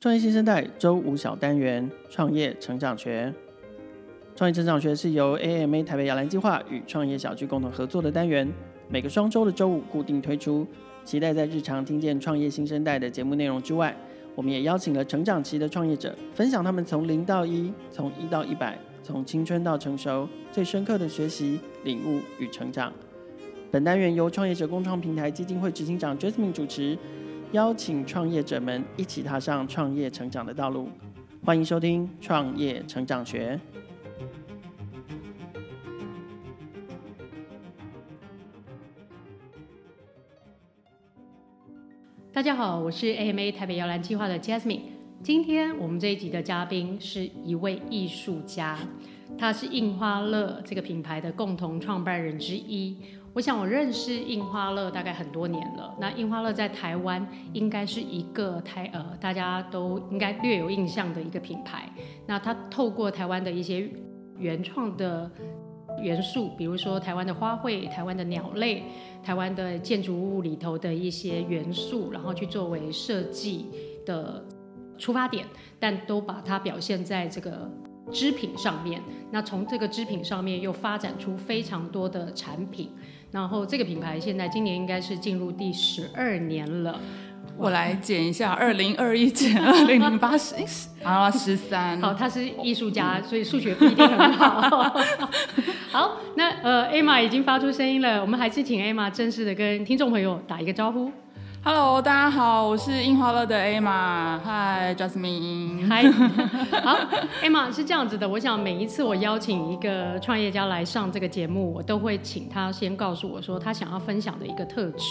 [0.00, 3.30] 创业新生代周五小单元创业成长学。
[4.34, 8.50] 创业成长学是由 AMA 台北摇篮计划与创业小聚共同合作的单元，
[8.88, 10.66] 每个双周的周五固定推出。
[11.04, 13.94] 期待在日常听见创业新生代的节目内容之外，
[14.34, 22.90] 我们也邀请了成长期的创业者，分享他们从零到一、从一到一百、从青春到成熟最深刻的学习、领悟与成长。
[23.70, 26.96] 本单元由创业者共创平台基金会执行长 Jasmine 主持。
[27.52, 30.88] 邀请创业者们一起踏上创业成长的道路，
[31.44, 33.58] 欢迎收听《创业成长学》。
[42.32, 44.82] 大家好，我是 AMA 台北摇篮计划的 Jasmine。
[45.20, 48.78] 今天我们这一集的嘉宾是一位艺术家，
[49.36, 52.96] 他是印花乐这个品牌的共同创办人之一。
[53.32, 55.94] 我想我认识印花乐大概很多年了。
[56.00, 61.88] 那印花乐在台湾应该是一个台呃大家都应该略有印象的一个品牌。
[62.26, 63.88] 那它透过台湾的一些
[64.36, 65.30] 原创的
[66.02, 68.82] 元素，比如说台湾的花卉、台湾的鸟类、
[69.22, 73.66] 台湾的建筑物里头的一些元素，然后去作为设计
[74.04, 74.44] 的
[74.98, 75.46] 出发点，
[75.78, 77.70] 但都把它表现在这个。
[78.12, 82.90] 织品上面，那从这个织品上面又发展出非常多的产品，
[83.32, 87.00] 然后这个品牌现在今年应该是进入第十二年了。
[87.56, 90.54] 我来剪一下，二零二一减 二零零八十，
[91.02, 92.00] 啊十三。
[92.00, 94.98] 好，他是艺术家，所以数学不一定很好。
[95.92, 101.12] 好，那呃，Emma 已经发出声音了，我们还是请 Emma 正式的跟听众朋友打一个招呼。
[101.62, 104.38] Hello，大家好，我是樱花乐的 Emma。
[104.42, 105.86] Hi，Jasmine。
[105.86, 106.10] Hi。
[106.82, 106.96] 好
[107.42, 115.04] ，Emma 是这样子的，我想每一次我邀请一个创业家来上这个节目，我都会请他先告诉我说他想要分享的一个特质。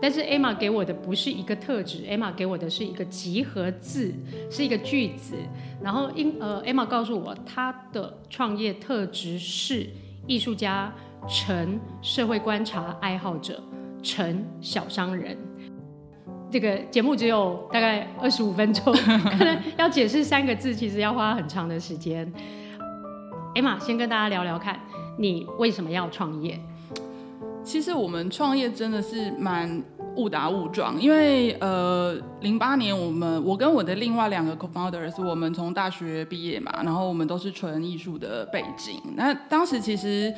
[0.00, 4.14] 但是 Emma 给我的不是一个特质，Emma 给我的是一个集合字，
[4.48, 5.34] 是一个句子。
[5.82, 9.90] 然后因呃，Emma 告诉我他的创业特质是
[10.28, 10.92] 艺术家、
[11.28, 13.60] 成社会观察爱好者、
[14.04, 15.36] 成小商人。
[16.50, 18.92] 这个节目只有大概二十五分钟，
[19.38, 22.30] 可能要解释三个字，其实要花很长的时间。
[23.54, 24.78] Emma，先跟大家聊聊看，
[25.16, 26.58] 你为什么要创业？
[27.62, 29.82] 其实我们创业真的是蛮
[30.16, 40.34] 误打误撞，因为呃，零八年我们我跟我的另外两个 co-founders，我们从大学毕业嘛，然后我们都是纯艺术的背景，那当时其实。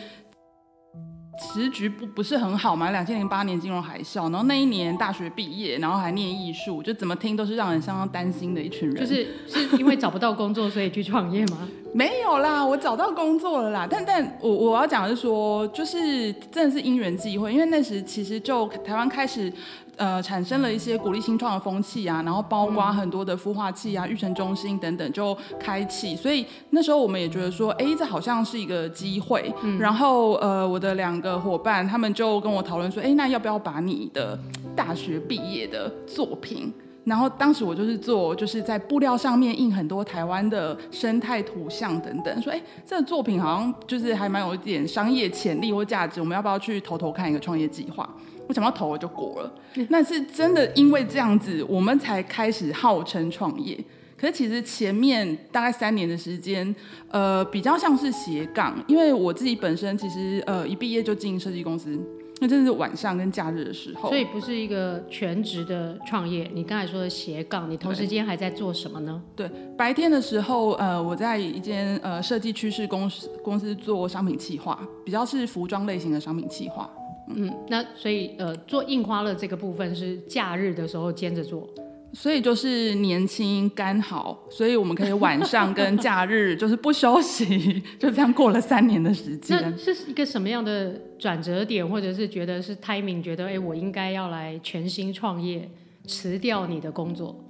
[1.39, 2.91] 时局不不是很好嘛？
[2.91, 8.97] 两千零八年金融海啸，然后那一年大学毕业，然后还念艺术，就怎么听都是让人相当担心的一群人。
[8.97, 11.69] 就是是因为找不到工作，所以去创业吗？
[11.95, 13.87] 没有啦，我找到工作了啦。
[13.91, 19.53] 但但我我要讲的是说，就是真的是因缘际会，因为那时其实就台湾开始。
[19.97, 29.53] 呃，产生了一些鼓励新创的风气啊，然后包括很多的孵化器啊、育成中心等等就开启，所以那时候我们也觉得说，哎，这好像是一个机会。
[29.63, 34.39] 嗯、然后呃，我的两个伙伴他们就跟我讨论说，哎，那要不要把你的
[34.75, 36.73] 大学毕业的作品，
[37.05, 48.09] 然后当时我就是做就是在布料上面印很多台湾的生态图像等等，说，哎，这个作品好像就是还蛮有一点商业潜力或价值，我们要不要去投投看一个创业计划？
[48.49, 49.53] 我想到投了就过了，
[49.89, 53.79] 那是真的，因为这样子，我们才开始号称创业。
[54.17, 56.73] 可是其实前面大概三年的时间，
[57.11, 61.99] 呃，比较像是斜杠，因为我自己本身其实呃一毕业就进设计公司，
[62.41, 66.49] 那真的是晚上跟假日的时候，所以不是一个全职的创业。
[66.55, 69.21] 你刚才说的斜杠，你同时间还在做什么呢？
[69.35, 76.89] 对，白天的时候，呃，我在一间呃设计趋势公司公司做商品企划，比较是服装类型的商品企划。
[77.29, 81.69] 嗯，那所以呃，做印花乐这个部分是假日的时候兼着做，
[82.13, 89.59] 所以就是年轻刚好，所以我们可以晚上跟假日就是不休息， 就这样过了三年的时间。
[89.63, 95.71] 那是一个什么样的转折点，或者是觉得是 timing，觉得哎，我应该要来全新创业，
[96.07, 97.45] 辞掉你的工作？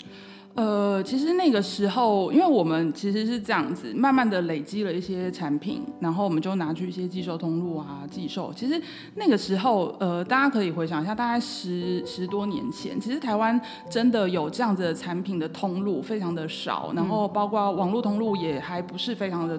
[0.54, 8.52] 呃，其实那个时候，因为我们其实是这样子，慢慢的累积了一些产品，然后我们就拿去一些寄售通路啊寄售。
[8.54, 8.80] 其实
[9.14, 13.58] 那个时候，呃，大家可以回想一下，大概十十多年前，其实台湾
[13.88, 19.58] 真的有这样子的产品的通路非常的少，然后包括网络通路也还不是非常的。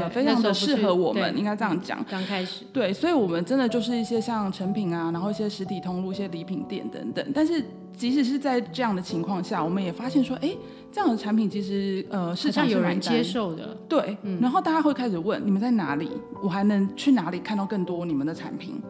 [0.00, 2.04] 呃，非常的适合我们，应该这样讲。
[2.10, 7.24] 刚开始，对，所以，我们真的就是一些像成品啊，然后一些实体通路、一些礼品店等等。
[7.34, 7.64] 但是，
[7.96, 10.50] 即使是在这样的情况下，我们也发现说，哎，
[10.90, 13.76] 这样的产品其实呃市场有人接受的。
[13.88, 16.10] 对，嗯、然后大家会开始问，你们在哪里？
[16.42, 18.80] 我还能去哪里看到更多你们的产品？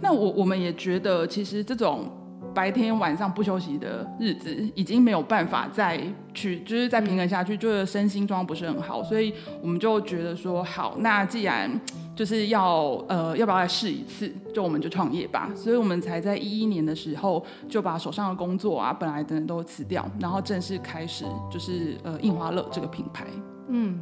[0.00, 2.10] 那我我们也觉得，其实这种。
[2.54, 6.00] 白天晚上不休息的日子，已经没有办法再
[6.34, 9.32] 去，就是再平衡下去，就是身心状况不是很好，所以
[9.62, 11.70] 我们就觉得说，好，那既然
[12.14, 14.32] 就是要呃，要不要来试一次？
[14.52, 15.50] 就我们就创业吧。
[15.54, 23.26] 所以我们才在一一年的时候就把手上的工作啊，本来等等都辞掉，然后正式开始就是呃印花乐这个品牌。
[23.68, 24.00] 嗯。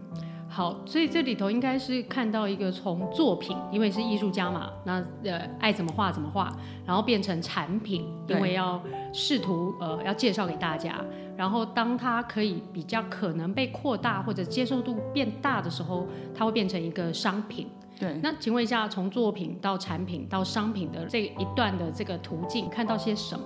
[0.51, 6.51] 好，所以这里头应该是看到一个从作品，因为是艺术家嘛，那呃爱怎么画怎么画，
[6.87, 11.05] 然后变成产品，因为要试图呃要介绍给大家，
[11.37, 17.69] 然后当它可以比较可能被扩大或者接受度变大的时候，它会变成一个商品。
[18.01, 23.45] 对，那请问一下，从作品到产品到商品的这一段的这个途径，看到些什么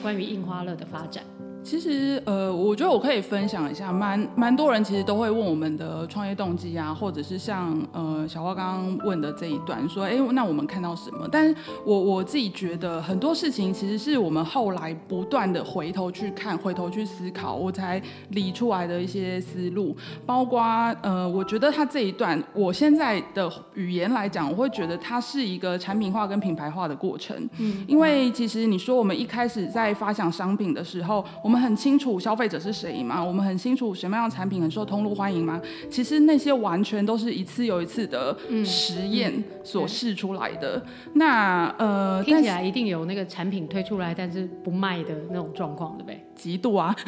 [0.00, 1.24] 关于印花乐的发展？
[1.64, 11.26] 其实，呃，我觉得我可以分享一下，蛮蛮多人其实都会问我们的创业动机啊，或者是像呃小花刚刚问的这一段，说，哎，那我们看到什么？
[11.32, 11.56] 但是
[11.86, 19.96] 我我自己觉得很多事情其实是我们后来不断的回头去看，回头去思考，我才理出来的一些思路，
[20.26, 20.60] 包括
[21.00, 33.22] 呃，我觉得他这一段，我现在的语言来讲，我会觉得它是一个产品化跟品牌化的过程，嗯，因为其实你说我们一开始在发想商品的时候，我们我们很清楚消费者是谁吗？
[33.24, 35.60] 我们很清楚什么样的产品很受通路欢迎吗？
[35.88, 40.84] 其实那些完全都是一次又一次的实验所试出来的。
[41.12, 46.20] 那呃，听起来一定有那个产品推出来但是不卖的那种状况，对不对？
[46.34, 46.92] 极度啊！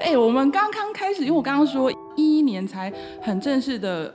[0.00, 2.92] 哎、欸，我们刚刚开始，因为我刚刚说一一年才
[3.22, 4.14] 很正式的。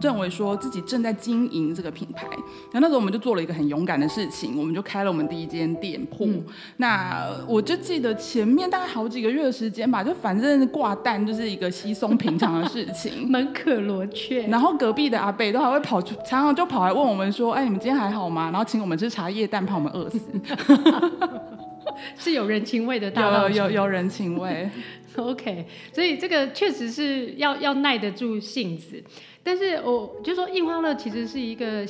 [0.00, 2.26] 认为说自己正在经营这个品牌，
[2.72, 6.26] 然后那时候我们就做了一个很勇敢的事情，我们就开了我们第一间店铺。
[6.26, 6.44] 嗯、
[6.78, 14.42] 那我就记得前面大概好几个月的时间吧，就反正挂蛋就是一个稀松平常的事情， 门可罗雀。
[14.48, 20.20] 然后隔壁的阿贝都还会跑出，常常就跑来问我们说：“哎，你们今天还好吗？”然后请我们吃茶叶蛋，怕我们饿死。
[22.16, 24.70] 是有人情味的大有有人情味。
[25.16, 29.02] OK，所以这个确实是要要耐得住性子。
[29.48, 31.82] 但是我就说，印花乐其实是一个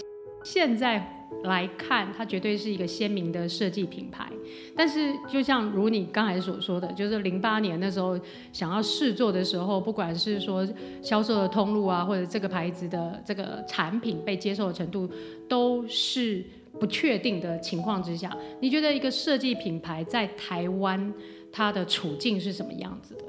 [0.44, 4.30] 现在来看，它绝对是一个鲜明的设计品牌。
[4.76, 8.16] 但是就像如你刚才所说的，就是零八年那时候
[8.52, 10.64] 想要试做的时候，不管是说
[11.02, 15.10] 销售的通路啊，或者这个牌子的这个产品被接受的程度，
[15.48, 16.44] 都是
[16.78, 21.12] 不确定的情况之下，你觉得一个设计品牌在台湾
[21.50, 23.24] 它的处境是什么样子的？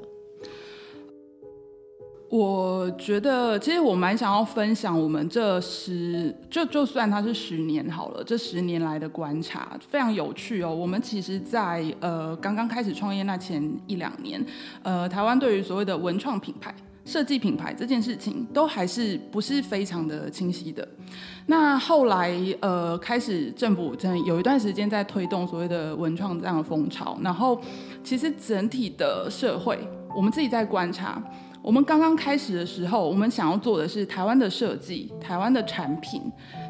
[2.30, 10.72] 我觉得，其实我蛮想要分享我们这十，就就算它是十年好了，这十年来的观察非常有趣哦。
[10.72, 14.40] 我们其实在，呃刚刚开始创业那前一两年，
[14.84, 16.72] 呃，台湾对于所谓的文创品牌、
[17.04, 20.86] 设计品牌这件事情，都还是不是非常的清晰的。
[21.46, 27.60] 那后来，呃，开始政府真有一段时间在推动所谓的文创这样的风潮，然后
[28.04, 29.76] 其实整体的社会，
[30.14, 31.20] 我们自己在观察。
[31.62, 36.22] 我们刚刚开始的时候，我们想要做的是台湾的设计、台湾的产品，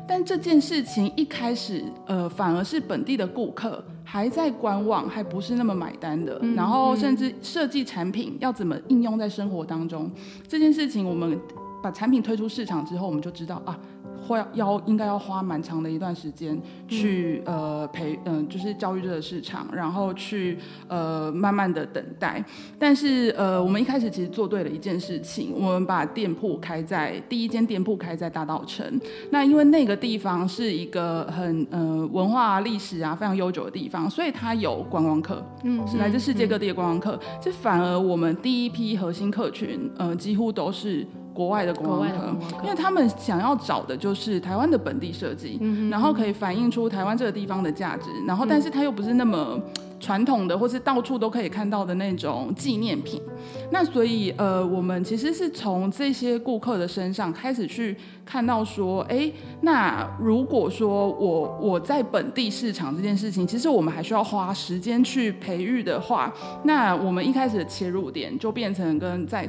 [0.06, 6.40] 但这件事情一开始，呃，反而是本地的顾客还在观望，还不是那么买单的。
[6.56, 10.10] 然后，甚至设计产品要怎么应用在生活当中，
[10.48, 11.38] 这件事情，我们
[11.80, 13.78] 把产品推出市场之后，我们就知道啊。
[14.26, 20.58] 会要应该要花蛮长的一段时间去、嗯、呃培嗯、呃、就是教育这个市场，然后去
[20.88, 22.44] 呃慢慢的等待。
[22.78, 29.00] 但是呃我们一开始其实做对了一件事情，我们把店铺开在第一间店铺开在大道城。
[29.30, 37.18] 那因为那个地方是一个很呃文化历史啊非常悠久的地方，所以它有观光客，嗯，是来自世界各地的观光客。
[37.40, 41.06] 这、嗯、反而我们第一批核心客群呃几乎都是。
[41.40, 49.58] 国外的观光客，因为他们想要找的就是台湾的本地设计，嗯、然后可以反映出台湾这个地方的价值，然后但是它又不是那么
[49.98, 53.22] 传统的，或是到处都可以看到的那种纪念品。
[53.70, 59.32] 那所以呃，我们其实是从这些顾客的身上开始去看到说，哎，
[59.62, 66.30] 那如果说我我在本地市场这件事情，其实我们还需要花时间去培育的话，
[66.64, 69.48] 那我们一开始的切入点就变成跟在。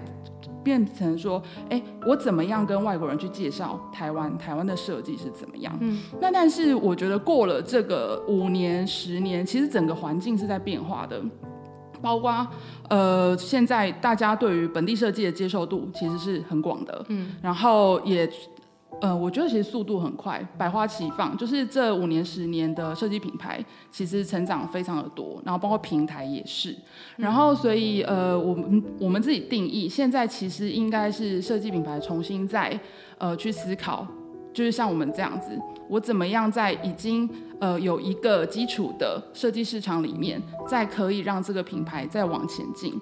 [0.63, 4.37] 变成说，哎，我怎么样跟外国人去介绍台湾？
[4.37, 5.75] 台湾的设计是怎么样？
[5.81, 11.21] 嗯，那但是我觉得过了这个五年、十年，其实整个环境是在变化的，
[12.01, 12.47] 包括
[12.89, 18.29] 呃，现在大家对于本地设计的接受度其实是很广的，嗯，然后也。
[18.99, 26.75] 呃，我觉得其实速度很快，百花齐放，就是这五年、十年的设计品牌，其实成长非常的多，然后包括平台也是，
[27.17, 32.79] 然后所以呃，我们我们自己定义，现在其实应该是设计品牌重新再
[33.17, 34.05] 呃去思考
[34.53, 35.57] 就是像我们这样子，
[35.87, 37.27] 我怎么样在已经
[37.59, 42.93] 呃有一个基础的设计市场里面，再可以让这个品牌再往前进。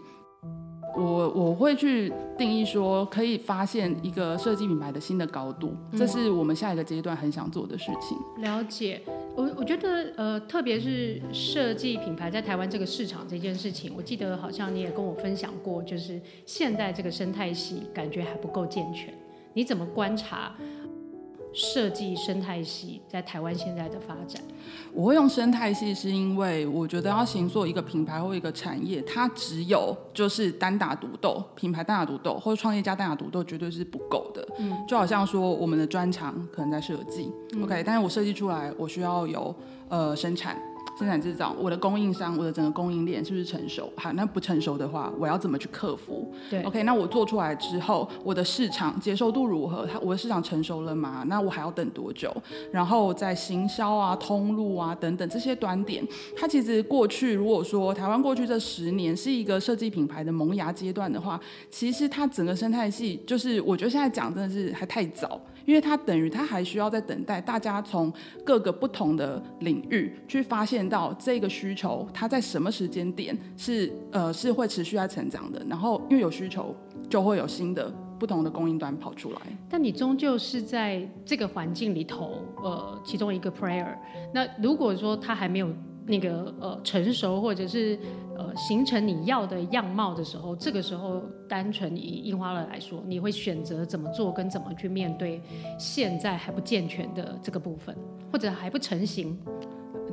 [0.99, 8.17] 我我会去定义说，可以发现一个设计品牌的新的高度，这是我们下一个阶段很想做的事情。
[8.37, 9.01] 嗯、了解，
[9.35, 19.13] 我我觉得呃，特别是设计品牌在台湾这个市场这件事情，我记得好像你也跟我分享过，就是现在这个生态系感觉还不够健全，
[19.53, 20.53] 你怎么观察？
[21.53, 24.41] 设计生态系在台湾现在的发展，
[24.93, 34.47] 我会用生态系，是因为我觉得要行做一个品牌或一个产业，它只有就是单打独斗，品牌单打独斗或者创业家单打独斗绝对是不够的。
[34.59, 39.53] 嗯，就好像说我们的专长可能在设计，嗯，OK，但是我设计出来，我需要有
[39.89, 40.61] 呃生产。
[40.99, 43.89] 生产制造，我的供应商，我的整个供应链是不是成熟？
[43.95, 46.29] 好，那不成熟的话，我要怎么去克服？
[46.49, 49.85] 对，OK，那我做出来之后，我的市场接受度如何？
[49.85, 51.23] 它我的市场成熟了吗？
[51.27, 52.29] 那我还要等多久？
[52.69, 61.39] 然后在行销啊、通路啊等等这些端点，它其实过去如果说台湾过去这十年是一个设计品牌的萌芽阶段的话，
[61.69, 65.39] 其实它整个生态系就是我觉得现在讲真的是还太早。
[65.69, 68.11] 因为它等于它还需要在等待大家从
[68.43, 75.63] 各个不同的领域去发现到这个需求，它在什么时间点是呃是会持续在成长的。
[75.69, 76.75] 然后因为有需求，
[77.07, 79.37] 就会有新的不同的供应端跑出来。
[79.69, 83.95] 但你终究是在这个环境里头，呃，其中一个 player。
[84.33, 85.71] 那如果说它还没有。
[86.09, 87.97] 那个呃成熟或者是
[88.35, 95.39] 呃形成你要的样貌的时候，这个时候单纯以印花乐来说，你会选择怎么做跟怎么去面对
[95.77, 97.95] 现在还不健全的这个部分，
[98.31, 99.37] 或者还不成型。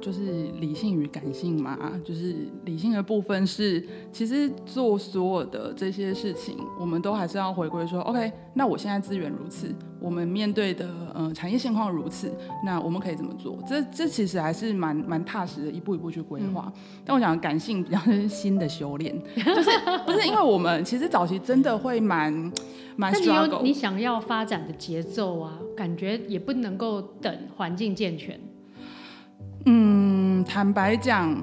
[0.01, 2.35] 就是理性与感性嘛，就是
[2.65, 12.31] 理性的部分是，其实做所有的这些事情，我们都还是要回归说，OK，那我现在资源如此，我们面对的呃产业现况如此，
[12.65, 13.59] 那我们可以怎么做？
[13.67, 16.73] 这这其实还是蛮蛮踏实的，一步一步去规划。
[16.75, 19.71] 嗯、但我讲感性比较是新的修炼， 就是
[20.05, 22.33] 不是因为我们其实早期真的会蛮
[22.97, 23.27] 蛮 struggle。
[23.27, 28.39] 但你有你想要发展的节奏啊，感觉也不能够等环境健全。
[29.69, 31.37] 嗯，坦白讲，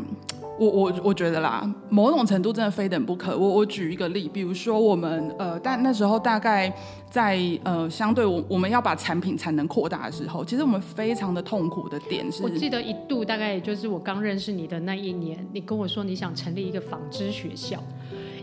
[0.58, 3.38] 我我我觉得啦，某种程度真的非等不可。
[3.38, 6.74] 我我举一个例，比如说我们呃，但那时候大概
[7.10, 17.77] 在呃，相对我我们要把产品产能扩大的时候，其实我们非常的痛苦的点是，我记得一度大概也就是我刚认识你的那一年，你跟我说你想成立一个纺织学校，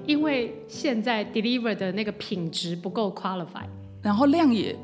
[0.05, 3.65] 因为现在 deliver 的那个品质不够 qualify，
[4.03, 4.77] 然后量也。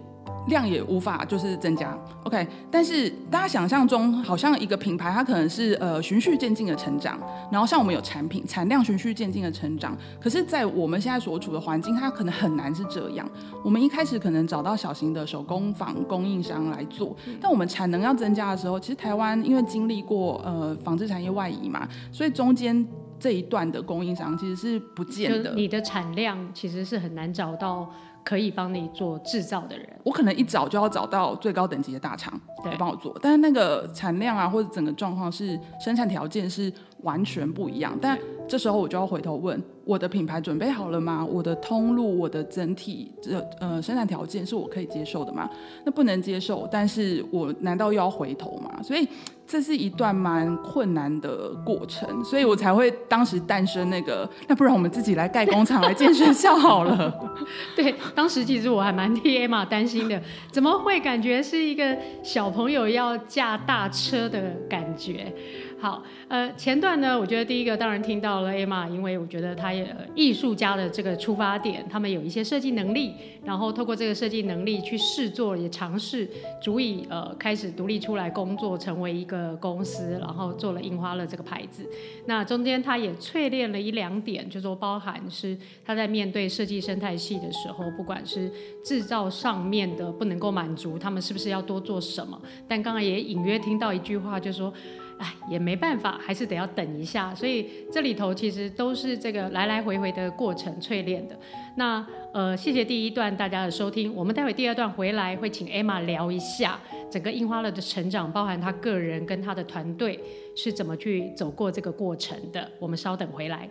[0.47, 7.19] 量也无法就是增加，OK，但是大家想象中好像一个品牌，它可能是呃循序渐进的成长，
[7.50, 13.29] 然后像我们有产品产量循序渐进的成长，可是，在我们现在所处的环境，它可能很难是这样。
[13.65, 22.87] 我们一开始可能找到小型的手工坊供应商来做，但我们产能要增加的时候，其实台湾因为经历过呃纺织产业外移嘛，所以中间
[23.19, 25.55] 这一段的供应商其实是不见的。
[25.55, 27.91] 你的产量其实是很难找到。
[28.26, 37.97] 可以帮你做制造的人，我可能一找就要找到最高等级的大厂来帮我做，但是那个产量啊或者整个状况是生产条件是完全不一样。
[38.02, 38.18] 但
[38.49, 41.25] 这时候我就要回头问，我的品牌准备好了吗？
[41.25, 45.49] 我的通路，我的整体这呃生产条件是我可以接受的吗？
[45.85, 48.83] 那不能接受，但是我难道又要回头吗？
[48.83, 49.09] 所以。
[49.47, 57.15] 这是一段蛮困难的过程，所以我才会当时诞生那个，那不然我们自己来盖工厂来建学校好了。
[57.76, 65.33] 对，当时其实我还蛮替 Emma 担心的，怎么会感觉是一个小朋友要驾大车的感觉？
[65.78, 73.12] 好，呃，前段呢，我觉得第一个当然听到了 Emma，因为我觉得她也艺术家的这个出发点，他们有一些设计能力，
[73.45, 76.26] 然后透过这个设计能力去试做，也尝试
[76.62, 81.87] 足以呃开始独立出来工作，成为一个公司，然后做了印花乐这个牌子。
[82.25, 88.50] 那中间他也淬炼了一两点，就说包含是他在面对设计生态系的时候，不管是
[88.83, 92.40] 制造上面的不能够满足，他们是不是要多做什么？
[92.66, 94.73] 但刚刚也隐约听到一句话，就说。
[95.18, 97.35] 哎，也没办法，还是得要等一下。
[97.35, 101.38] 所以这里头其实都是这个来来回回的过程淬炼的。
[101.76, 104.14] 那呃，谢谢第一段大家的收听。
[104.14, 106.78] 我们待会第二段回来会请 Emma 聊一下
[107.11, 110.20] 整个印花乐的成长，包含他个人跟他的团队
[110.54, 112.70] 是怎么去走过这个过程的。
[112.78, 113.68] 我们稍等回来。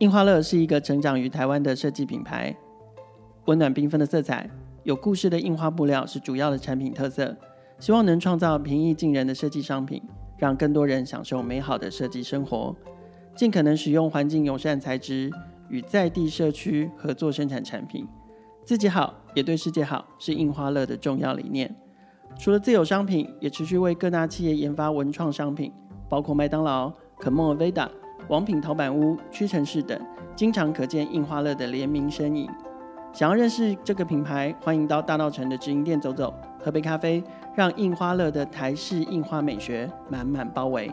[0.00, 2.54] 印花乐是一个成长于台湾的设计品牌，
[3.46, 4.46] 温暖缤纷的色彩。
[4.86, 7.36] 有故事的印花布料是主要的产品特色，
[7.80, 10.00] 希望能创造平易近人的设计商品，
[10.38, 12.72] 让更多人享受美好的设计生活。
[13.34, 15.28] 尽可能使用环境友善材质，
[15.68, 18.06] 与在地社区合作生产产品，
[18.64, 21.74] 自己好也对世界好，是印花乐的重要理念。
[22.38, 25.72] 除了自有商品，也持续为各大企业研发文创商品，
[26.08, 27.88] 包括麦当劳、肯梦尔、Aveda、
[28.28, 30.00] 王品陶板屋、屈臣氏等，
[30.36, 32.48] 经常可见印花乐的联名身影。
[33.16, 37.24] 想要认识这个品牌，欢迎到大稻城的直营店走走，喝杯咖啡，
[37.56, 40.92] 让印花乐的台式印花美学满满包围。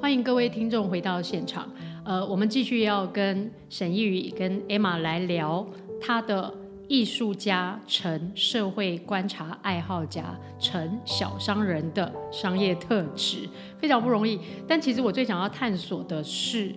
[0.00, 1.68] 欢迎各位听众回到现场。
[2.04, 5.66] 呃，我们继续要跟沈一宇跟 Emma 来聊
[6.00, 6.54] 她的
[6.88, 14.40] 艺术家成社会观察爱好家成小商人的商业特质，非常不容易。
[14.66, 16.72] 但其实我最想要探索的是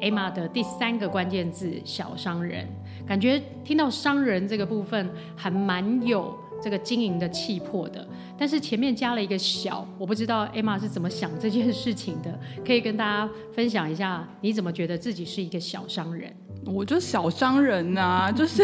[0.00, 2.66] Emma 的第三个关键字“小商人”，
[3.06, 6.38] 感觉听到“商人”这个部分还蛮有。
[6.62, 16.30] 这个经营的气魄的，但是前面加了一个小，我不知道 Emma 是怎么想这件事情的，可以跟大家分享一下，你怎么觉得自己是一个小商人？
[16.66, 18.62] 我就小商人呐、啊， 就是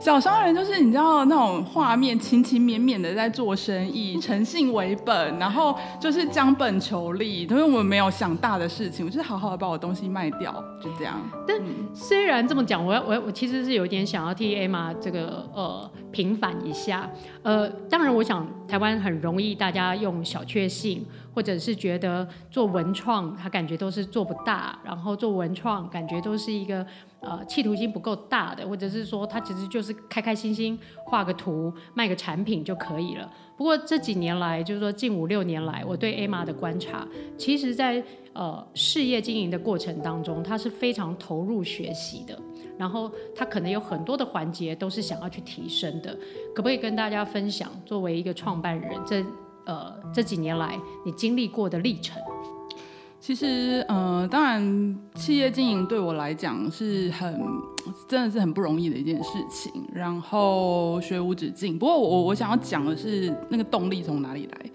[0.00, 7.42] 小商人，就是你知道那种画面，勤勤勉勉的在做生意， 诚信为本，然后就是将本求利。
[7.42, 10.52] 因为我们没有想大的事情，我就是好好的把我东西卖掉，
[10.82, 11.20] 就这样。
[11.46, 11.56] 但
[11.94, 17.08] 虽然这么讲，我要我我其实是有一点想要替 Emma 这个呃平反一下。
[17.42, 21.04] 呃，当然，我想台湾很容易大家用小确幸。
[21.36, 26.84] 或者是觉得做文创，他感觉都是做不大，然后做文创感觉都是一个
[27.20, 33.30] 呃企图心不够大的，或者是说他其实就是开开心心画个图卖个产品就可以了。
[33.54, 38.02] 不过这几年来，就是说近五六年来，我对 Emma 的观察，其实在
[38.32, 42.38] 呃事业经营的过程当中，他是非常投入学习的，
[42.78, 46.16] 然后他可能有很多的环节都是想要去提升的。
[46.54, 49.22] 可不可以跟大家分享，作为一个创办人这？
[49.66, 52.20] 呃，这几年来你经历过的历程，
[53.20, 57.40] 其实，呃，当然，企业经营对我来讲是很，
[58.08, 59.72] 真的是很不容易的一件事情。
[59.92, 61.78] 然后学无止境。
[61.78, 64.70] 不过我我想要讲的是，那个动力从哪里来？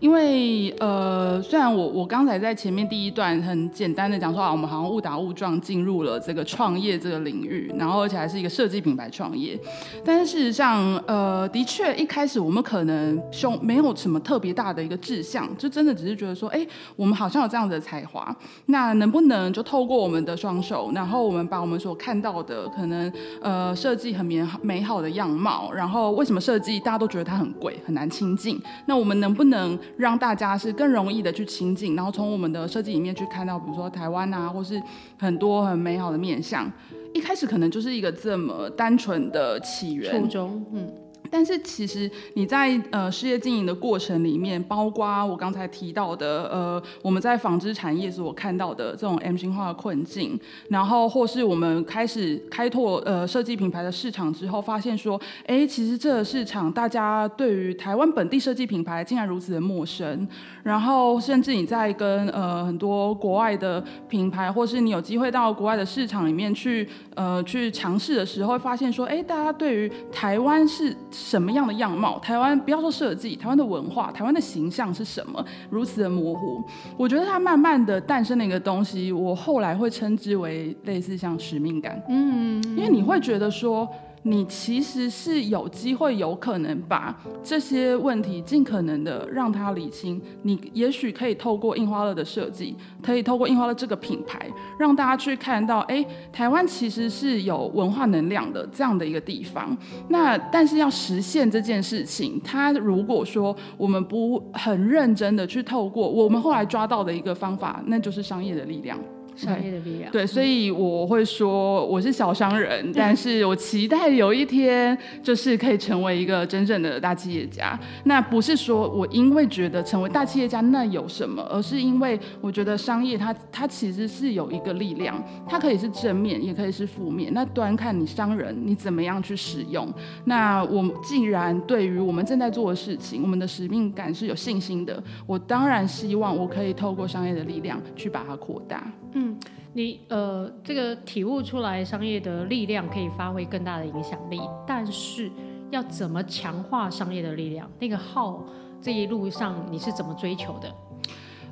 [0.00, 9.58] 因为呃，虽然我我刚才在前面第一段很简单的讲说啊，我们好像误打误撞进入了这个创业这个领域，然后而且还是一个设计品牌创业，
[10.02, 18.34] 但是事实上，呃，的确一开始我们可能胸没有什么特别大的一个志向，就真的只是觉得说，哎，我们好像有这样的才华，
[18.66, 34.80] 那能不能就透过我们的双手，然后我们把我们所看到的可能呃设计很美美好的样貌，然后为什么设计大家都觉得它很贵很难亲近，那我们能不能让大家是更容易的去亲近，然后从我们的设计里面去看到，比如说台湾啊，或是
[35.18, 36.70] 很多很美好的面相。
[37.12, 40.20] 一开始可能就是一个这么单纯的起源。
[40.22, 40.88] 初衷，嗯。
[41.30, 50.38] 但是其实你在呃事业经营的过程里面，包括我刚才提到的呃我们在纺织产业所看到的这种 M 型化的困境，
[50.68, 60.26] 然后或是我们开始开拓呃设计品牌的市场之后，发现说，哎，其实这个市场大家对于台湾本地设计品牌竟然如此的陌生，
[60.64, 70.96] 然后甚至你在跟呃很多国外的品牌，或是你有机会到国外的市场里面去呃去尝试的时候，会发现说，哎，大家对于台湾是。
[71.20, 72.18] 什么样的样貌？
[72.18, 75.44] 台湾不要说设计，台湾的文化，台湾的形象是什么？
[75.68, 76.62] 如此的模糊。
[76.96, 82.02] 我觉得它慢慢的诞生了一个东西，我后来会称之为类似像使命感。
[82.08, 83.88] 嗯，因为你会觉得说。
[84.22, 90.20] 你其实是有机会，有可能把这些问题尽可能的让它理清。
[90.42, 94.46] 你也许可以透过印花乐的设计，可以透过印花乐这个品牌，
[94.78, 99.76] 让大家去看到，哎，台湾其实是有文化能量的这样的一个地方。
[100.08, 108.98] 那但是要实现这件事情，它如果说我们不很认真的去透过我们后来抓到的一个方法，那就是商业的力量。
[109.46, 110.10] 商业的力量。
[110.12, 117.78] 对，所以我会说我是小商人，但是我期待有一天就是可以成为一个真正的大企业家。
[118.04, 129.92] 那不是说我因为觉得成为大企业家那有什么，而是因为我觉得商业它它其实是有一个力量，它可以是正面，也可以是负面，那端看你商人你怎么样去使用。
[130.24, 138.92] 那我既然对于我们正在做的事情，我们的使命感是有信心的，我当然希望我可以透过商业的力量去把它扩大。
[139.12, 139.29] 嗯，
[139.72, 145.30] 你呃，这个体悟出来，商业的力量可以发挥更大的影响力，但是
[145.70, 147.70] 要怎么强化商业的力量？
[147.78, 148.42] 那个号
[148.82, 150.74] 这一路上你是怎么追求的？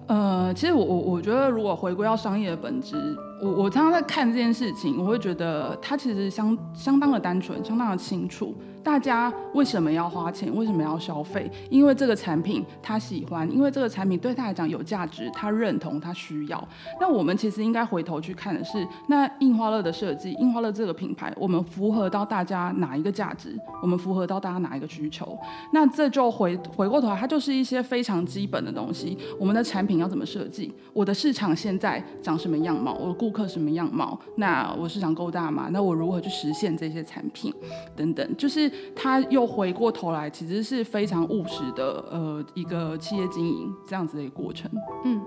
[0.09, 2.97] 呃，其实我我我觉得，如果回归到商业的本质，
[3.41, 8.55] 我我常常在看这件事情，我会觉得它其实相相当的单纯，相当的清楚。
[8.83, 10.55] 大家为什么要花钱？
[10.55, 11.51] 为什么要消费？
[11.69, 16.69] 因为这个产品他喜欢，因为这个产品对他来讲有价值，他认同，他需要。
[16.99, 23.55] 那我们其实应该回头去看的是，那印花乐的设计，印花乐这个品牌，我们符合到大家哪一个价值？
[23.83, 25.37] 我们符合到大家哪一个需求？
[25.73, 29.19] 那这就回回过头来，它就是一些非常基本的东西。
[29.39, 30.73] 我们的产品要怎么设计？
[30.95, 32.95] 我的市场现在长什么样貌？
[32.95, 34.19] 我的顾顾客什么样貌？
[34.37, 35.69] 那我市场够大吗？
[35.71, 37.53] 那我如何去实现这些产品？
[37.95, 38.71] 等等，就是。
[38.95, 44.71] 他又回过头来，其实是非常务实的，呃，一个企业经营这样子的一个过程。
[45.05, 45.21] 嗯，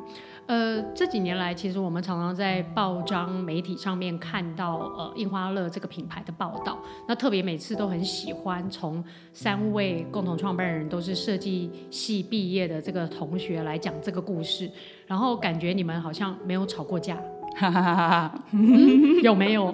[0.46, 6.80] 呃，这几年来，其实我们常常在报章媒体上面看到，呃，印花乐这个品牌的报道。
[7.08, 14.70] 那特别每次都很喜欢从三位共同创办人都是设计系毕业的这个同学来讲这个故事，
[15.08, 17.18] 然后感觉你们好像没有吵过架，
[17.56, 18.34] 哈哈哈哈，
[19.24, 19.74] 有没有？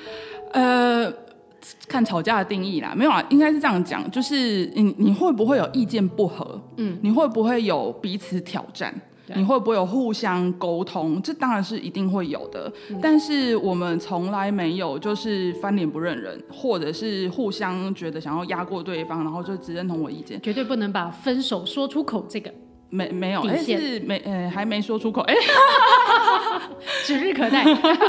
[0.52, 1.12] 呃。
[1.86, 6.58] 看吵架的定义啦，没有啊，应该是这样讲，就是你你会不会有意见不合？
[6.76, 8.94] 嗯，你会不会有彼此挑战？
[9.34, 11.20] 你会不会有互相沟通？
[11.20, 22.50] 这当然是一定会有的，嗯、但是我们从来没有就是翻脸不认人，或者是互相觉得想要压过对方，然后就只认同我意见，绝对不能把分手说出口这个。
[22.90, 25.34] 没没有，哎是没呃还没说出口，哎，
[27.04, 27.62] 指日可待，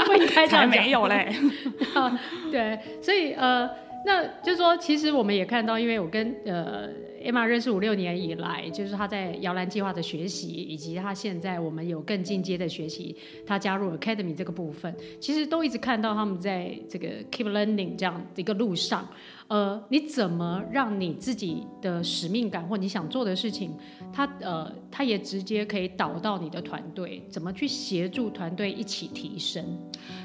[0.06, 1.34] 不应该才没有嘞。
[2.50, 3.68] 对，所以呃，
[4.06, 6.88] 那就是说，其实我们也看到，因为我跟呃
[7.22, 13.14] Emma 认识五六年以来，就是他在摇篮计划的学习，以及他现在我们有更进阶的学习，
[13.46, 19.06] 他加入 Academy 这个部分，其实都一直看到他们在这个 Keep Learning 这样的一个路上。
[19.50, 23.74] 呃，你怎么让你自己的使命感或你想做的事情，
[24.12, 29.64] 它呃，它也直接可以导到你的团队，怎么去协助团队一起提升？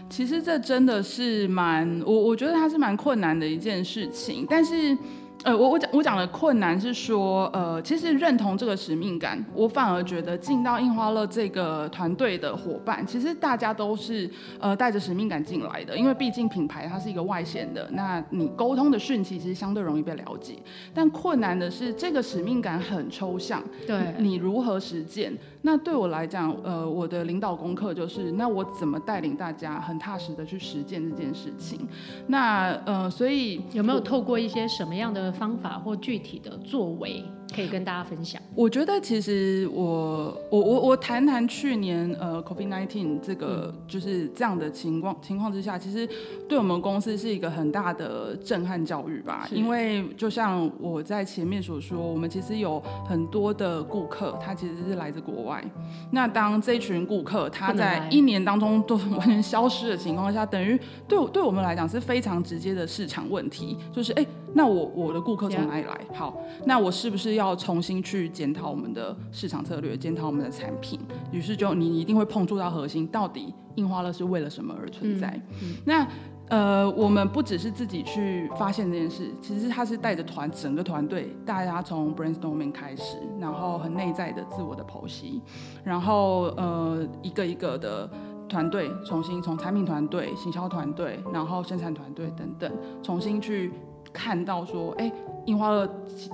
[0.07, 4.95] 其实这真的是蛮，我我觉得它是蛮困难的一件事情，但是。
[5.45, 14.27] 呃，我我讲我讲的困难是说，呃，其实认同这个使命感，我反而觉得进到印花乐这个团队的伙伴，其实大家都是
[14.59, 20.55] 呃带着使命感进来的，因为毕竟品牌它是一个外显的，那你沟通的讯息其实相对容易被了解，
[20.95, 25.31] 但困难的是这个使命感很抽象，对，你如何实践？
[25.61, 31.87] 那对我来讲，呃，我的领导功课就是，那我怎么带领大家很踏实的去实践这件事情？
[32.27, 37.23] 那呃，所以有没有透过一些什么样的方法或具体的作为？
[37.55, 38.41] 可以跟大家分享。
[38.55, 46.09] 我觉得其实我我我我谈谈去年呃 COVID-19 这个就是这样的情况情况之下，其实
[46.49, 49.47] 对我们公司是一个很大的震撼教育吧。
[49.51, 55.63] 因为就像我在前面所说，我们其实有很多的顾客，他其实是来自国外。
[56.11, 63.77] 那当这群顾客他在一年当中都完全 消失的情况下，等于对对我们来讲是非常直接的市场问题。
[63.93, 65.99] 就是哎，那我我的顾客从哪里来？
[66.13, 70.99] 好，那我是不是要要重新去检讨我们的市场策略，检讨我们的产品，
[71.31, 75.39] 于是就你一定会碰触到核心，到底印花乐是为了什么而存在？
[75.49, 76.07] 嗯嗯、那
[76.47, 85.39] 呃，我们不只是自己去发现这件事，其实他是带着团整个团队，大家从 brainstorming 开始，然后很内在的自我的剖析，
[85.83, 88.09] 然后呃一个一个的
[88.49, 92.71] 团队重新从产品团队、行销团队，然后生产团队等等，
[93.03, 93.71] 重新去
[94.15, 95.11] 看到说，哎。
[95.45, 95.85] 樱花乐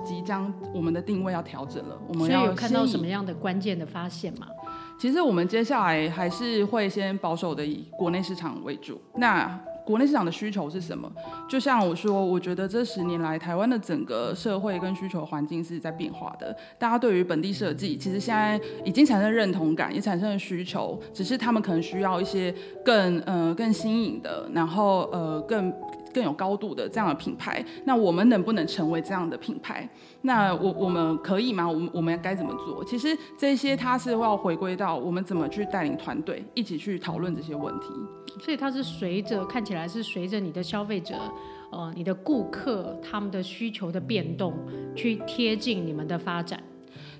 [0.06, 1.94] 即将，我们的定位要调整了。
[2.08, 4.46] 我们要有看到什么样的关键的发现吗？
[4.98, 8.98] 其实我们接下来还是会先保守的以国内市场为主。
[9.16, 9.46] 那
[9.84, 11.12] 国内市场的需求是什么？
[11.46, 16.56] 就像我说，我觉得这十年来台湾的整个社会跟需求环境是在变化的。
[16.78, 22.50] 大家对于本地设计，其实现在已经产生认同感，也产生了需求，只是他们可能需要一些
[22.82, 25.70] 更呃更新颖的，然后呃更。
[26.12, 29.88] 更有高度的这样的品牌，那我们能不能成为这样的品牌？
[30.22, 31.68] 那我我们可以吗？
[31.68, 32.84] 我们我们该怎么做？
[32.84, 37.86] 其实这些它是要回归到我们怎么去带领团队一起去讨论这些问题。
[38.40, 41.14] 所以它是随着看起来是随着你的消费者，
[41.70, 44.54] 呃，你的顾客他们的需求的变动，
[44.94, 46.62] 去贴近你们的发展。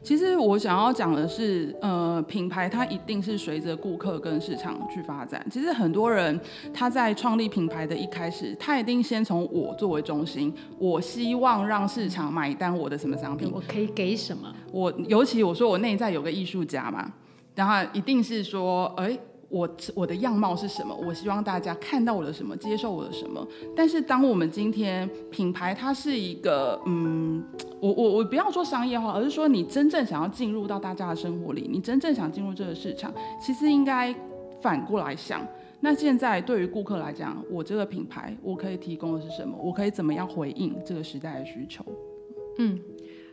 [0.02, 5.46] 其实我想要讲的是，呃，品牌它一定是随着顾客跟市场去发展。
[5.50, 6.38] 其实很多人
[6.74, 14.52] 他在创立品牌的一开始，他一定先从我作为中心，我希望让市场买单我的什么商品，我可以给什么？
[14.72, 17.12] 我尤其我说我内在有个艺术家嘛，
[17.54, 19.18] 然后一定是说，哎。
[19.52, 20.96] 我我的样貌是什么？
[20.96, 23.46] 我希望大家看到我的什么，接受我的什么。
[23.76, 27.44] 但是当我们今天品牌它是一个，嗯，
[27.78, 34.14] 我我我不要说商业化，而是说你真正想要进入到大家的生活里，你真正想进入这个市场，其实应该
[34.62, 35.46] 反过来想，
[35.80, 39.54] 那现在对于顾客来讲，我这个品牌我可以提供的是什么？
[39.62, 41.84] 我可以怎么样回应这个时代的需求？
[42.56, 42.80] 嗯，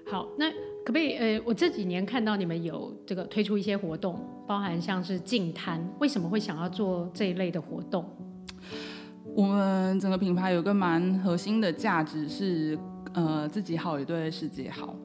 [0.10, 1.14] 好，那可不可以？
[1.14, 8.04] 呃，我这几年看到你们有这个推出一些活动，包含像是净滩，为什么会想要做这一类的活动？
[9.36, 12.76] 我们整个品牌有个蛮核心的价值是，
[13.14, 14.96] 呃，自己好也对世界好。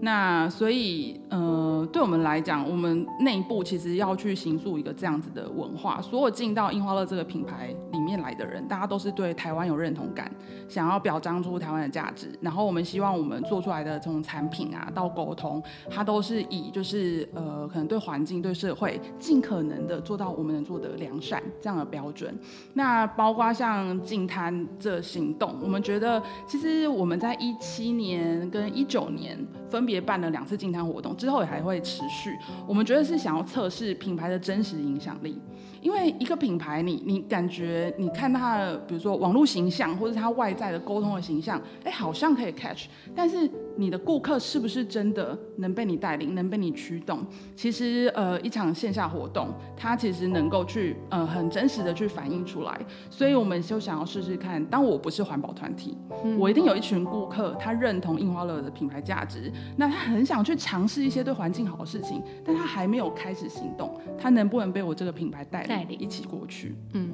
[0.00, 6.00] 那所以，呃，对我们来讲，我们内部其实要去形塑一个这样子的文化。
[6.00, 10.30] 所有进到樱花乐这个品牌里面来的人，大家都是对台湾有认同感，
[10.68, 12.28] 想要表彰出台湾的价值。
[12.40, 22.36] 然后我们希望我们做出来的这种产品啊，到沟通，它都是以就是呃，可能对环境、对社会，尽可能的做到我们能做的良善这样的标准。
[22.72, 29.38] 那包括像净滩这行动，我们觉得其实我们在一七年跟一九年
[29.70, 29.84] 分。
[29.84, 32.34] 分别办了两次净滩活动，之后也还会持续。
[32.66, 35.38] 我们觉得是想要测试品牌的真实影响力。
[35.84, 47.22] 因为一个品牌你，你你感觉你看它的，比如说网络形象，或者它外在的沟通的形象，哎，好像可以 catch，但是你的顾客是不是真的能被你带领，能被你驱动？
[47.54, 52.80] 其实，呃，一场线下活动，它其实能够去，呃，很真实的去反映出来。
[53.10, 65.73] 所以，我们就想要试试看，当我不是环保团体，嗯、我一定有一群顾客，他认同印花乐的品牌价值，那他很想去尝试一些对环境好的事情，但他还没有开始行动，他能不能被我这个品牌带领？
[65.74, 66.76] 带领一起过去。
[66.92, 67.10] 嗯，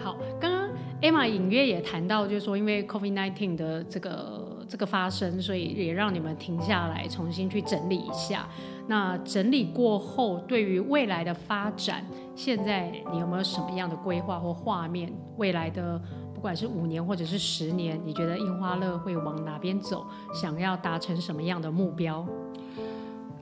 [0.00, 0.68] 好，刚刚
[1.00, 8.48] Emma 隐约也谈到，就是说，因为 COVID-19 的这个这个发生，所以也让你们停下来，重新去整理一下。
[8.88, 15.12] 那整理过后，对于未来的发展，现在你有没有什么样的规划或画面？
[15.36, 16.00] 未来的
[16.34, 20.04] 不管是五年或者是十年，你觉得樱花乐会往哪边走？
[20.34, 22.26] 想要达成什么样的目标？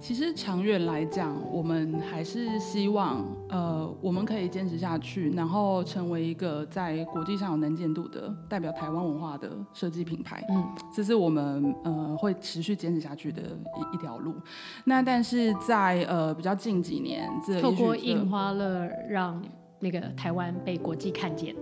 [0.05, 10.45] 其实长远来讲，我们还是希望，呃，我们可以坚持下去，然后成为一个在国际上有能见度的代表台湾文化的设计品牌。
[10.51, 10.63] 嗯，
[10.95, 14.35] 这是我们呃会持续坚持下去的一一条路。
[14.85, 19.43] 那但是在呃比较近几年，这透过印花乐让
[19.81, 21.57] 那个台湾被国际看见。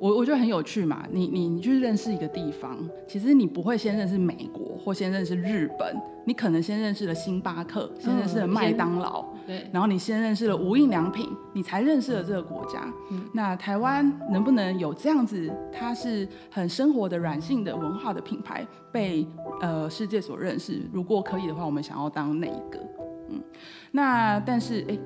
[0.00, 12.92] 我我觉得很有趣嘛，你你你去认识一个地方，其实你不会先认识美国或先认识日本，你可能先认识了星巴克，先认识了麦当劳，对，然后你先认识了无印良品，你才认识了这个国家。
[13.10, 19.26] 嗯，那台湾能不能有这样子，它是很生活的软性的文化的品牌被
[19.60, 20.82] 呃世界所认识？
[20.92, 22.78] 如果可以的话，我们想要当那一个？
[23.30, 23.40] 嗯，
[23.90, 24.98] 那但是哎。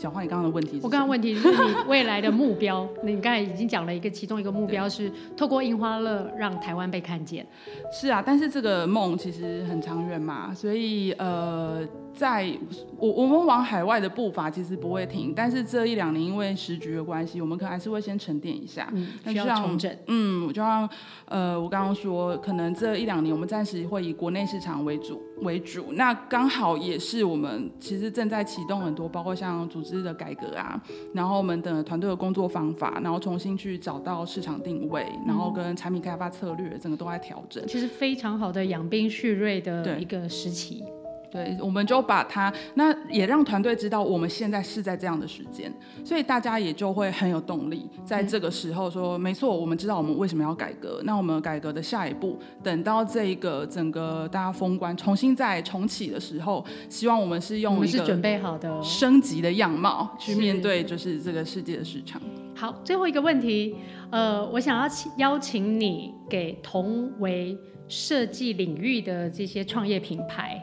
[0.00, 0.84] 小花，你刚刚的问题是？
[0.86, 2.88] 我刚刚问题是你未来的目标。
[3.04, 7.46] 你刚才已经讲了一个，其中一个目标是透过樱花乐让台湾被看见。
[7.92, 11.86] 是啊，但是这个梦其实很长远嘛，所以呃。
[12.14, 12.50] 在
[12.98, 19.90] 我我们往海外的步伐其实不会停，但是这一两年因为时局的关系，我们可能还是会先沉淀一下，嗯，需要重整。
[20.06, 20.88] 嗯，我就像
[21.26, 30.78] 呃，我刚刚说，可能这一两年我们暂时会以国内市场为主为主，那刚好也是我们其实正在启动很多，包括像组织的改革啊，
[31.14, 37.66] 然后我们的团队的工作方法，然后重新去找到市场定位，然后跟产品开发策略，整个都在调整。
[37.66, 40.84] 其实非常好的养兵蓄锐的一个时期。
[41.30, 45.72] 对，我们就把它，那也让团队知道我们现在是在这样的时间，
[46.04, 62.20] 所以大家也就会很有动力，在这个时候说，嗯、没错，我们知道我们为什么要改革，那我们改革的下一步，等到这个整个大家封关重新再重启的时候，希望我们是用一个准备好的升级的样貌去面对，就是这个世界的市场。
[62.56, 63.76] 好，最后一个问题，
[64.10, 64.88] 呃，我想要
[65.18, 70.60] 邀请你给同为设计领域的这些创业品牌。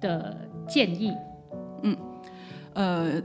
[0.00, 0.36] 的
[0.68, 1.12] 建议，
[1.82, 1.96] 嗯，
[2.74, 3.22] 呃，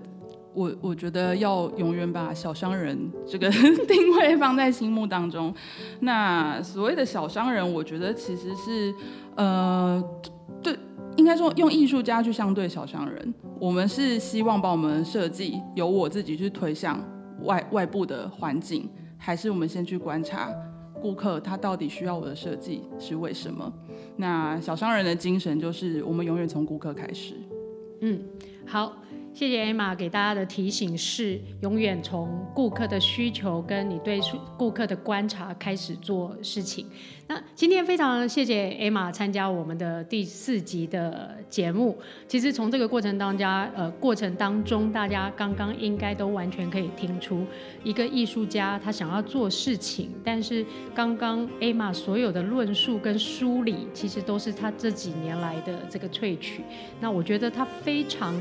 [0.53, 3.49] 我我觉得要永远把小商人这个
[3.87, 5.53] 定位放在心目当中。
[5.99, 8.93] 那所谓的小商人，我觉得其实是，
[9.35, 10.03] 呃，
[10.61, 10.77] 对，
[11.17, 13.33] 应该说用艺术家去相对小商人。
[13.59, 16.99] 我们是希望把我们设计由我自己去推向
[17.43, 20.49] 外外部的环境，还是我们先去观察？
[21.01, 23.71] 顾客他到底需要我的设计是为什么？
[24.15, 27.35] 那小商人的精神就是我们永远从顾客开始。
[28.01, 28.23] 嗯，
[28.65, 28.93] 好。
[29.35, 34.17] 谢谢 Emma 给大家的提醒是，永远从顾客的需求跟你对
[34.57, 36.85] 顾客的观察开始做事情。
[37.27, 41.97] 那今天非常谢谢 Emma 参加我们的第四集的节目。
[42.29, 43.45] 其实从这个过程当中，
[43.75, 47.45] 呃，过程当中大家刚刚应该都完全可以听出，
[47.83, 56.63] 一个艺术家他想要做事情，但是刚刚 Emma 所有的论述跟梳理，其实都是他这几年来的这个萃取。
[57.01, 58.33] 那我觉得他非常。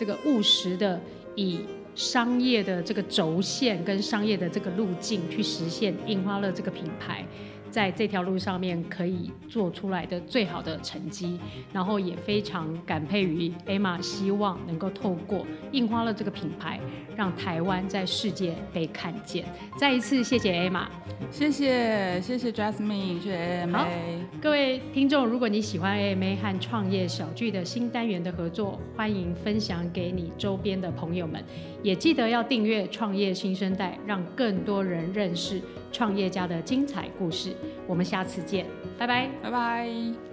[0.00, 0.98] 这个务实的
[1.36, 1.60] 以
[1.94, 7.22] 商业的这个轴线跟商业的这个路径去实现印花乐这个品牌。
[7.70, 11.38] 在这条路上面可以做出来的最好的成绩，
[11.72, 16.80] 然后也非常感佩于 Emma，希望能够透过印花乐这个品牌，
[17.16, 19.44] 让台湾在世界被看见。
[19.78, 20.86] 再一次谢谢 Emma，
[21.30, 23.86] 谢谢谢谢 Jasmine，谢谢 AMA。
[24.42, 31.42] 各位听众，如果你喜欢 AMA 和创业小聚的新单元的合作，欢迎分享给你周边的朋友们，
[31.82, 35.60] 也记得要订阅创业新生代，让更多人认识
[35.92, 37.54] 创业家的精彩故事。
[37.86, 38.66] 我们下次见，
[38.98, 40.29] 拜拜，拜拜。